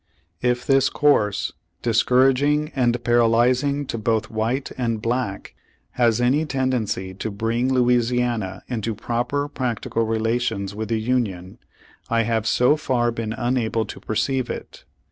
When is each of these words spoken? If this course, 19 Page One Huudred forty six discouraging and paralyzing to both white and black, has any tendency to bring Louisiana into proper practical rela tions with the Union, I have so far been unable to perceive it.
If 0.41 0.65
this 0.65 0.89
course, 0.89 1.51
19 1.51 1.53
Page 1.53 1.53
One 1.53 1.59
Huudred 1.61 1.69
forty 1.69 1.93
six 1.93 1.97
discouraging 1.99 2.71
and 2.75 3.03
paralyzing 3.03 3.85
to 3.85 3.97
both 3.99 4.31
white 4.31 4.71
and 4.75 4.99
black, 4.99 5.53
has 5.91 6.19
any 6.19 6.43
tendency 6.47 7.13
to 7.13 7.29
bring 7.29 7.71
Louisiana 7.71 8.63
into 8.67 8.95
proper 8.95 9.47
practical 9.47 10.03
rela 10.07 10.41
tions 10.41 10.73
with 10.73 10.89
the 10.89 10.99
Union, 10.99 11.59
I 12.09 12.23
have 12.23 12.47
so 12.47 12.75
far 12.75 13.11
been 13.11 13.33
unable 13.33 13.85
to 13.85 13.99
perceive 13.99 14.49
it. 14.49 14.85